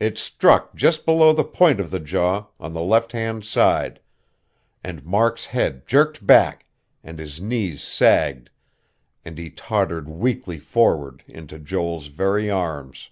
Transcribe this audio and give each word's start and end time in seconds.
It 0.00 0.16
struck 0.16 0.74
just 0.74 1.04
behind 1.04 1.36
the 1.36 1.44
point 1.44 1.78
of 1.78 1.90
the 1.90 2.00
jaw, 2.00 2.46
on 2.58 2.72
the 2.72 2.80
left 2.80 3.12
hand 3.12 3.44
side; 3.44 4.00
and 4.82 5.04
Mark's 5.04 5.44
head 5.44 5.86
jerked 5.86 6.26
back, 6.26 6.64
and 7.04 7.18
his 7.18 7.38
knees 7.38 7.82
sagged, 7.82 8.48
and 9.26 9.36
he 9.36 9.50
tottered 9.50 10.08
weakly 10.08 10.58
forward 10.58 11.22
into 11.28 11.58
Joel's 11.58 12.06
very 12.06 12.50
arms. 12.50 13.10